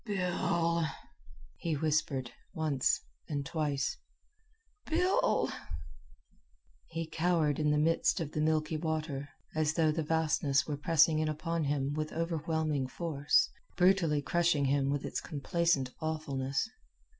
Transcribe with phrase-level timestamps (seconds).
[0.03, 0.83] "Bill!"
[1.57, 3.97] he whispered, once and twice;
[4.87, 5.51] "Bill!"
[6.87, 11.19] He cowered in the midst of the milky water, as though the vastness were pressing
[11.19, 16.67] in upon him with overwhelming force, brutally crushing him with its complacent awfulness.